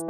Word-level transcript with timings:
On 0.00 0.06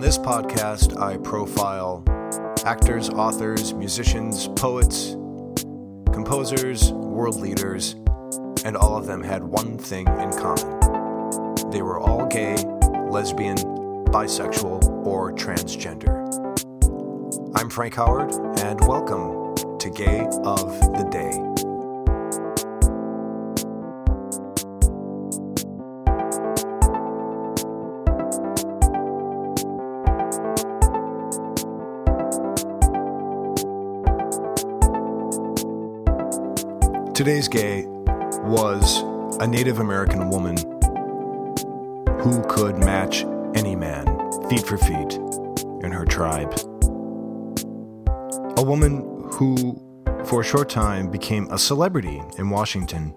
this 0.00 0.18
podcast, 0.18 1.00
I 1.00 1.16
profile 1.16 2.04
actors, 2.66 3.08
authors, 3.08 3.72
musicians, 3.72 4.48
poets, 4.48 5.12
composers, 6.12 6.92
world 6.92 7.36
leaders, 7.36 7.94
and 8.66 8.76
all 8.76 8.98
of 8.98 9.06
them 9.06 9.22
had 9.22 9.42
one 9.42 9.78
thing 9.78 10.06
in 10.06 10.30
common. 10.32 11.70
They 11.70 11.80
were 11.80 11.98
all 11.98 12.26
gay, 12.26 12.56
lesbian, 13.08 13.56
bisexual, 13.56 15.06
or 15.06 15.32
transgender. 15.32 16.25
I'm 17.58 17.70
Frank 17.70 17.94
Howard, 17.94 18.32
and 18.58 18.78
welcome 18.86 19.54
to 19.78 19.88
Gay 19.88 20.26
of 20.44 20.78
the 20.92 21.08
Day. 21.10 21.30
Today's 37.14 37.48
gay 37.48 37.86
was 37.86 38.98
a 39.40 39.46
Native 39.46 39.78
American 39.78 40.28
woman 40.28 40.58
who 42.20 42.44
could 42.50 42.76
match 42.76 43.24
any 43.54 43.74
man, 43.74 44.04
feet 44.50 44.66
for 44.66 44.76
feet, 44.76 45.14
in 45.82 45.90
her 45.90 46.04
tribe. 46.04 46.54
Woman 48.66 49.28
who, 49.30 49.80
for 50.24 50.40
a 50.40 50.44
short 50.44 50.68
time, 50.68 51.08
became 51.08 51.48
a 51.52 51.58
celebrity 51.58 52.20
in 52.36 52.50
Washington. 52.50 53.14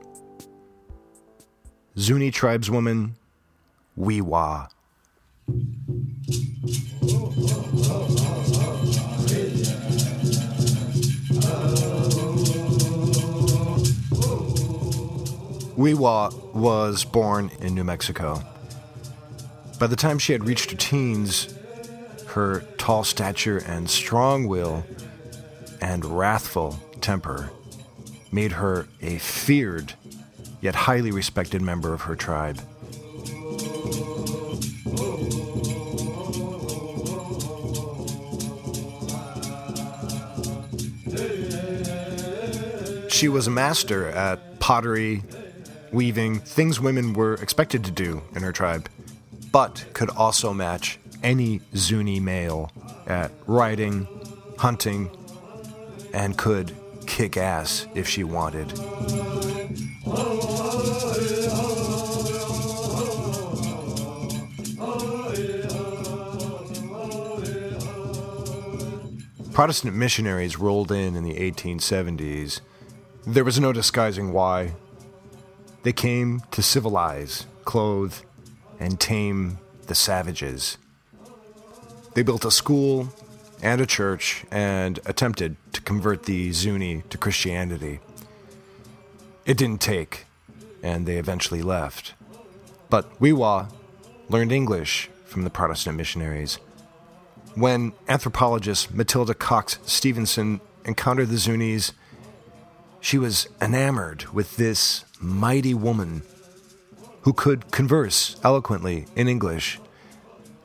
Zuni 1.97 2.29
tribeswoman 2.29 3.15
We'wha. 3.97 4.69
We'wha 15.75 16.53
was 16.53 17.03
born 17.05 17.49
in 17.59 17.73
New 17.73 17.83
Mexico. 17.83 18.43
By 19.79 19.87
the 19.87 19.95
time 19.95 20.19
she 20.19 20.31
had 20.31 20.45
reached 20.45 20.69
her 20.69 20.77
teens, 20.77 21.55
her 22.27 22.59
tall 22.77 23.03
stature 23.03 23.57
and 23.65 23.89
strong 23.89 24.47
will 24.47 24.85
and 25.81 26.05
wrathful 26.05 26.79
temper 27.01 27.51
made 28.31 28.53
her 28.53 28.87
a 29.01 29.17
feared 29.17 29.93
yet 30.61 30.75
highly 30.75 31.11
respected 31.11 31.61
member 31.61 31.93
of 31.93 32.01
her 32.01 32.15
tribe. 32.15 32.59
She 43.09 43.27
was 43.27 43.47
a 43.47 43.51
master 43.51 44.07
at 44.07 44.59
pottery, 44.59 45.23
weaving, 45.91 46.39
things 46.39 46.79
women 46.79 47.13
were 47.13 47.33
expected 47.35 47.83
to 47.85 47.91
do 47.91 48.21
in 48.33 48.43
her 48.43 48.53
tribe, 48.53 48.87
but 49.51 49.85
could 49.93 50.09
also 50.09 50.53
match 50.53 50.99
any 51.21 51.59
Zuni 51.75 52.19
male 52.21 52.71
at 53.07 53.31
riding, 53.45 54.07
hunting, 54.57 55.09
and 56.13 56.37
could 56.37 56.71
kick 57.05 57.37
ass 57.37 57.87
if 57.95 58.07
she 58.07 58.23
wanted. 58.23 58.69
Protestant 69.53 69.93
missionaries 69.93 70.57
rolled 70.57 70.91
in 70.91 71.15
in 71.15 71.23
the 71.23 71.35
1870s. 71.35 72.61
There 73.27 73.43
was 73.43 73.59
no 73.59 73.73
disguising 73.73 74.31
why. 74.31 74.75
They 75.83 75.91
came 75.91 76.41
to 76.51 76.61
civilize, 76.61 77.45
clothe, 77.65 78.15
and 78.79 78.99
tame 78.99 79.57
the 79.87 79.95
savages. 79.95 80.77
They 82.13 82.23
built 82.23 82.45
a 82.45 82.51
school 82.51 83.13
and 83.61 83.81
a 83.81 83.85
church 83.85 84.45
and 84.51 84.99
attempted 85.05 85.55
to 85.73 85.81
convert 85.81 86.23
the 86.23 86.51
Zuni 86.51 87.03
to 87.09 87.17
Christianity. 87.17 87.99
It 89.45 89.57
didn't 89.57 89.81
take, 89.81 90.25
and 90.83 91.05
they 91.05 91.17
eventually 91.17 91.61
left. 91.61 92.13
But 92.89 93.19
We'wha 93.19 93.71
learned 94.29 94.51
English 94.51 95.09
from 95.25 95.43
the 95.43 95.49
Protestant 95.49 95.97
missionaries. 95.97 96.59
When 97.55 97.93
anthropologist 98.07 98.93
Matilda 98.93 99.33
Coxe 99.33 99.79
Stevenson 99.85 100.61
encountered 100.85 101.29
the 101.29 101.35
Zunis, 101.35 101.91
she 103.01 103.17
was 103.17 103.47
enamored 103.61 104.25
with 104.33 104.57
this 104.57 105.05
mighty 105.19 105.73
woman 105.73 106.21
who 107.21 107.33
could 107.33 107.71
converse 107.71 108.35
eloquently 108.43 109.05
in 109.15 109.27
English, 109.27 109.79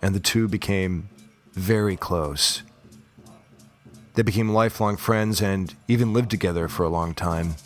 and 0.00 0.14
the 0.14 0.20
two 0.20 0.46
became 0.46 1.08
very 1.52 1.96
close. 1.96 2.62
They 4.14 4.22
became 4.22 4.50
lifelong 4.50 4.96
friends 4.96 5.42
and 5.42 5.74
even 5.88 6.12
lived 6.12 6.30
together 6.30 6.68
for 6.68 6.84
a 6.84 6.88
long 6.88 7.14
time. 7.14 7.56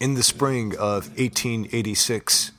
In 0.00 0.14
the 0.14 0.22
spring 0.22 0.72
of 0.74 1.08
1886, 1.18 2.52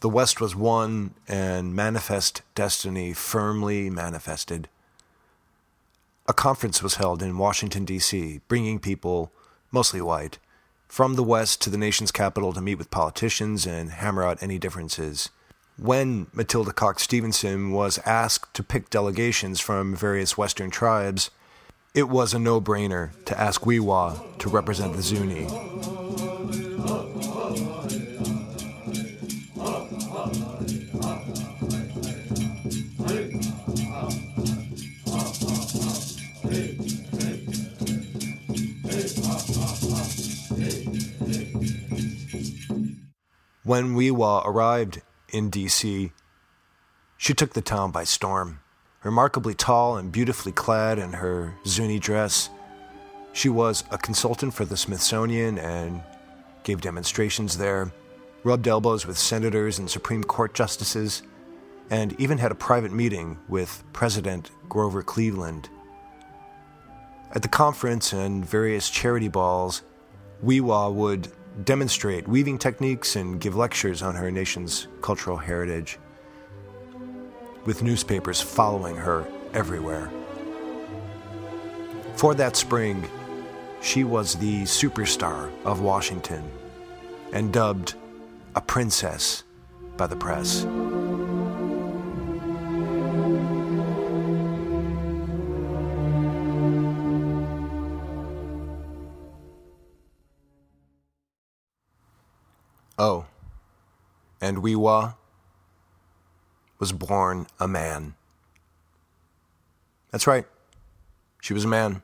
the 0.00 0.08
West 0.08 0.40
was 0.40 0.54
won 0.54 1.14
and 1.26 1.74
manifest 1.74 2.42
destiny 2.54 3.12
firmly 3.12 3.88
manifested. 3.88 4.68
A 6.26 6.34
conference 6.34 6.82
was 6.82 6.96
held 6.96 7.22
in 7.22 7.38
Washington, 7.38 7.84
D.C., 7.84 8.40
bringing 8.46 8.78
people, 8.78 9.32
mostly 9.70 10.00
white, 10.00 10.38
from 10.88 11.14
the 11.14 11.22
West 11.22 11.62
to 11.62 11.70
the 11.70 11.78
nation's 11.78 12.12
capital 12.12 12.52
to 12.52 12.60
meet 12.60 12.76
with 12.76 12.90
politicians 12.90 13.66
and 13.66 13.90
hammer 13.90 14.22
out 14.22 14.42
any 14.42 14.58
differences. 14.58 15.30
When 15.78 16.26
Matilda 16.34 16.72
Coxe 16.72 17.02
Stevenson 17.02 17.70
was 17.70 17.98
asked 18.04 18.52
to 18.54 18.62
pick 18.62 18.90
delegations 18.90 19.60
from 19.60 19.96
various 19.96 20.36
Western 20.36 20.70
tribes, 20.70 21.30
it 21.94 22.08
was 22.08 22.32
a 22.32 22.38
no 22.38 22.58
brainer 22.58 23.10
to 23.26 23.38
ask 23.38 23.66
We'wha 23.66 24.38
to 24.38 24.48
represent 24.48 24.96
the 24.96 25.02
Zuni. 25.02 25.44
When 43.64 43.94
We'wha 43.94 44.46
arrived 44.46 45.02
in 45.28 45.50
D.C., 45.50 46.12
she 47.18 47.34
took 47.34 47.52
the 47.52 47.60
town 47.60 47.90
by 47.90 48.04
storm. 48.04 48.61
Remarkably 49.02 49.54
tall 49.54 49.96
and 49.96 50.12
beautifully 50.12 50.52
clad 50.52 50.98
in 50.98 51.14
her 51.14 51.54
Zuni 51.66 51.98
dress, 51.98 52.50
she 53.32 53.48
was 53.48 53.82
a 53.90 53.98
consultant 53.98 54.54
for 54.54 54.64
the 54.64 54.76
Smithsonian 54.76 55.58
and 55.58 56.02
gave 56.62 56.80
demonstrations 56.80 57.58
there, 57.58 57.90
rubbed 58.44 58.68
elbows 58.68 59.04
with 59.04 59.18
senators 59.18 59.80
and 59.80 59.90
Supreme 59.90 60.22
Court 60.22 60.54
justices, 60.54 61.22
and 61.90 62.18
even 62.20 62.38
had 62.38 62.52
a 62.52 62.54
private 62.54 62.92
meeting 62.92 63.38
with 63.48 63.82
President 63.92 64.52
Grover 64.68 65.02
Cleveland. 65.02 65.68
At 67.32 67.42
the 67.42 67.48
conference 67.48 68.12
and 68.12 68.44
various 68.44 68.88
charity 68.88 69.28
balls, 69.28 69.82
We'wha 70.42 70.92
would 70.92 71.26
demonstrate 71.64 72.28
weaving 72.28 72.58
techniques 72.58 73.16
and 73.16 73.40
give 73.40 73.56
lectures 73.56 74.00
on 74.00 74.14
her 74.14 74.30
nation's 74.30 74.86
cultural 75.00 75.38
heritage, 75.38 75.98
with 77.64 77.82
newspapers 77.82 78.40
following 78.40 78.96
her 78.96 79.26
everywhere. 79.54 80.10
For 82.16 82.34
that 82.34 82.56
spring, 82.56 83.08
she 83.80 84.04
was 84.04 84.34
the 84.34 84.62
superstar 84.62 85.50
of 85.64 85.80
Washington 85.80 86.48
and 87.32 87.52
dubbed 87.52 87.94
a 88.54 88.60
princess 88.60 89.44
by 89.96 90.06
the 90.06 90.16
press. 90.16 90.66
Oh, 102.98 103.24
and 104.40 104.58
We'wha 104.62 105.16
was 106.82 106.90
born 106.90 107.46
a 107.60 107.68
man. 107.68 108.12
That's 110.10 110.26
right. 110.26 110.44
She 111.40 111.54
was 111.54 111.64
a 111.64 111.68
man. 111.68 112.02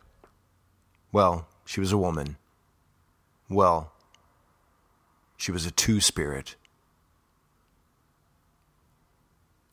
Well, 1.10 1.48
she 1.64 1.80
was 1.80 1.90
a 1.90 1.98
woman. 1.98 2.36
Well, 3.50 3.90
she 5.36 5.50
was 5.50 5.66
a 5.66 5.72
two 5.72 6.00
spirit. 6.00 6.54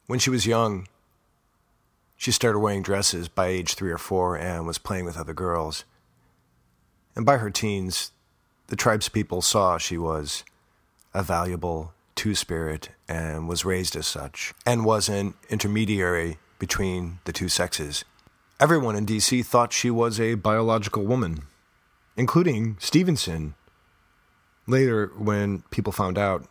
When 0.07 0.17
she 0.17 0.31
was 0.31 0.47
young, 0.47 0.87
she 2.17 2.31
started 2.31 2.57
wearing 2.57 2.81
dresses 2.81 3.27
by 3.27 3.45
age 3.45 3.75
three 3.75 3.91
or 3.91 3.99
four 3.99 4.35
and 4.35 4.65
was 4.65 4.79
playing 4.79 5.05
with 5.05 5.19
other 5.19 5.35
girls. 5.35 5.85
And 7.15 7.27
by 7.27 7.37
her 7.37 7.51
teens, 7.51 8.11
the 8.69 8.75
tribe's 8.75 9.09
people 9.09 9.43
saw 9.43 9.77
she 9.77 9.99
was 9.99 10.43
a 11.13 11.21
valuable 11.21 11.93
two 12.25 12.33
spirit 12.33 12.89
and 13.07 13.47
was 13.47 13.65
raised 13.65 13.95
as 13.95 14.07
such, 14.07 14.51
and 14.65 14.83
was 14.83 15.07
an 15.07 15.35
intermediary 15.47 16.39
between 16.57 17.19
the 17.25 17.31
two 17.31 17.47
sexes. 17.47 18.03
Everyone 18.59 18.95
in 18.95 19.05
DC 19.05 19.45
thought 19.45 19.71
she 19.71 19.91
was 19.91 20.19
a 20.19 20.33
biological 20.33 21.03
woman, 21.03 21.43
including 22.17 22.77
Stevenson. 22.79 23.53
Later, 24.65 25.11
when 25.15 25.61
people 25.69 25.91
found 25.91 26.17
out, 26.17 26.47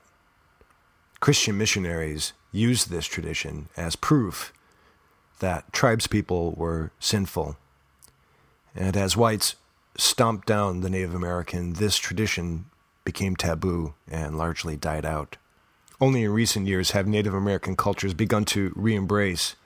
Christian 1.18 1.58
missionaries 1.58 2.34
used 2.52 2.88
this 2.88 3.06
tradition 3.06 3.68
as 3.76 3.96
proof 3.96 4.52
that 5.40 5.72
tribespeople 5.72 6.56
were 6.56 6.92
sinful. 7.00 7.56
And 8.76 8.96
as 8.96 9.16
whites 9.16 9.56
stomped 9.96 10.46
down 10.46 10.82
the 10.82 10.90
Native 10.90 11.16
American, 11.16 11.72
this 11.72 11.96
tradition 11.96 12.66
became 13.04 13.34
taboo 13.34 13.94
and 14.08 14.38
largely 14.38 14.76
died 14.76 15.04
out. 15.04 15.36
Only 16.04 16.24
in 16.24 16.32
recent 16.32 16.66
years 16.66 16.90
have 16.90 17.06
Native 17.06 17.32
American 17.32 17.76
cultures 17.76 18.12
begun 18.12 18.44
to 18.52 18.74
re 18.76 18.94
embrace 18.94 19.56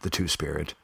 the 0.00 0.10
Two 0.10 0.26
Spirit. 0.26 0.74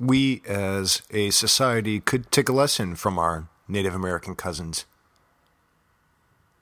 We, 0.00 0.40
as 0.48 1.02
a 1.10 1.28
society, 1.28 2.00
could 2.00 2.30
take 2.30 2.48
a 2.48 2.54
lesson 2.54 2.94
from 2.94 3.18
our 3.18 3.46
Native 3.68 3.94
American 3.94 4.36
cousins. 4.36 4.86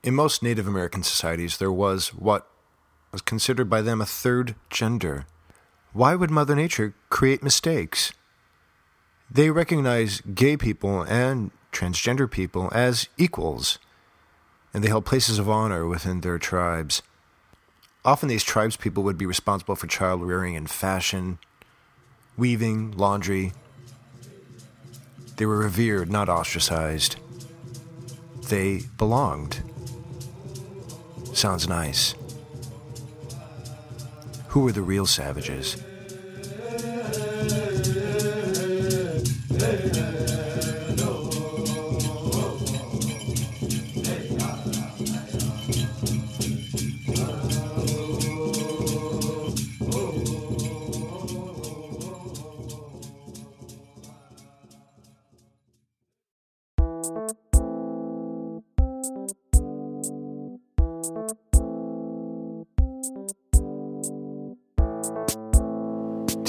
In 0.03 0.17
most 0.17 0.43
Native 0.43 0.67
American 0.67 1.05
societies, 1.05 1.59
there 1.59 1.71
was 1.71 2.09
what 2.09 2.49
was 3.13 3.23
considered 3.23 3.71
by 3.71 3.83
them 3.83 4.01
a 4.01 4.05
third 4.05 4.57
gender. 4.69 5.25
Why 5.93 6.17
would 6.17 6.33
Mother 6.33 6.57
Nature 6.57 6.93
create 7.09 7.41
mistakes? 7.41 8.13
They 9.31 9.49
recognize 9.51 10.23
gay 10.23 10.57
people 10.57 11.03
and 11.03 11.53
transgender 11.71 12.29
people 12.29 12.69
as 12.73 13.09
equals, 13.17 13.79
and 14.75 14.83
they 14.83 14.89
held 14.89 15.05
places 15.05 15.39
of 15.39 15.49
honor 15.49 15.87
within 15.87 16.23
their 16.23 16.41
tribes. 16.41 17.01
Often, 18.05 18.29
these 18.29 18.43
tribes 18.43 18.77
people 18.77 19.05
would 19.05 19.17
be 19.17 19.27
responsible 19.27 19.77
for 19.77 19.87
child 19.87 20.23
rearing 20.23 20.57
and 20.57 20.69
fashion, 20.69 21.39
weaving, 22.37 22.97
laundry. 22.97 23.53
They 25.37 25.47
were 25.47 25.59
revered, 25.59 26.11
not 26.11 26.29
ostracized. 26.29 27.17
They 28.49 28.83
belonged. 28.99 29.63
Sounds 31.33 31.69
nice. 31.69 32.15
Who 34.49 34.61
were 34.61 34.73
the 34.73 34.83
real 34.83 35.07
savages? 35.07 35.83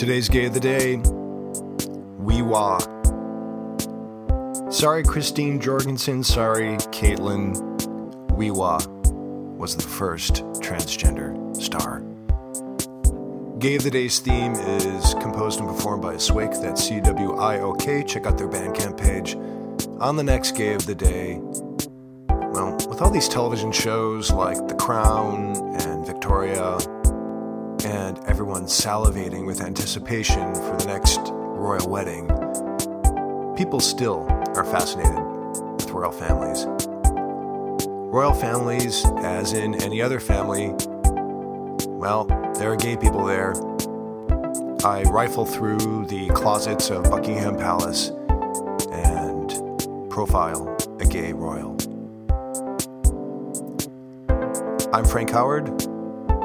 Today's 0.03 0.27
gay 0.27 0.47
of 0.47 0.53
the 0.53 0.59
day, 0.59 0.97
We'wha. 2.19 2.81
Sorry, 4.69 5.01
Christine 5.01 5.61
Jorgensen. 5.61 6.21
Sorry, 6.25 6.75
Caitlin. 6.91 7.55
We'wha 8.31 8.85
was 9.57 9.77
the 9.77 9.83
first 9.83 10.44
transgender 10.55 11.55
star. 11.55 12.01
Gay 13.59 13.75
of 13.75 13.83
the 13.83 13.89
Day's 13.89 14.19
theme 14.19 14.51
is 14.55 15.13
composed 15.21 15.61
and 15.61 15.69
performed 15.69 16.01
by 16.01 16.15
Cwiok. 16.15 16.61
That's 16.61 16.83
C 16.83 17.00
W 17.00 17.38
I 17.38 17.59
O 17.61 17.71
K. 17.71 18.03
Check 18.03 18.25
out 18.25 18.38
their 18.38 18.50
Bandcamp 18.50 18.97
page. 18.97 19.38
On 20.01 20.17
the 20.17 20.23
next 20.23 20.57
Gay 20.57 20.73
of 20.73 20.85
the 20.85 20.95
Day, 20.95 21.39
well, 22.51 22.75
with 22.89 23.01
all 23.01 23.09
these 23.09 23.29
television 23.29 23.71
shows 23.71 24.31
like 24.31 24.67
The 24.67 24.75
Crown 24.75 25.55
and 25.79 26.05
Victoria, 26.05 26.77
and 28.13 28.25
everyone 28.27 28.65
salivating 28.65 29.45
with 29.45 29.62
anticipation 29.62 30.54
for 30.54 30.77
the 30.77 30.86
next 30.86 31.19
royal 31.33 31.89
wedding, 31.89 32.27
people 33.56 33.80
still 33.80 34.25
are 34.56 34.63
fascinated 34.63 35.15
with 35.75 35.89
royal 35.89 36.12
families. 36.12 36.65
Royal 38.13 38.33
families, 38.33 39.06
as 39.18 39.54
in 39.54 39.81
any 39.81 40.01
other 40.01 40.19
family, 40.19 40.74
well, 41.88 42.25
there 42.57 42.71
are 42.71 42.75
gay 42.75 42.95
people 42.98 43.25
there. 43.25 43.54
I 44.86 45.04
rifle 45.04 45.45
through 45.45 46.06
the 46.06 46.30
closets 46.36 46.89
of 46.89 47.04
Buckingham 47.04 47.57
Palace 47.57 48.10
and 48.92 49.50
profile 50.12 50.75
a 51.00 51.06
gay 51.06 51.33
royal. 51.33 51.75
I'm 54.94 55.06
Frank 55.06 55.31
Howard. 55.31 55.81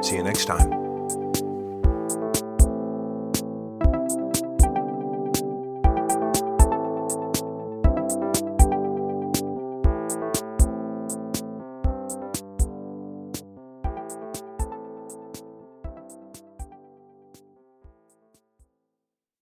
See 0.03 0.17
you 0.17 0.23
next 0.23 0.47
time. 0.47 0.78